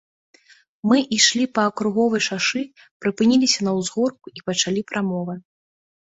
Мы 0.91 0.97
ішлі 1.17 1.45
па 1.57 1.65
акруговай 1.71 2.23
шашы, 2.29 2.63
прыпыніліся 3.05 3.59
на 3.69 3.75
ўзгорку 3.79 4.25
і 4.39 4.47
пачалі 4.51 4.81
прамовы. 4.91 5.39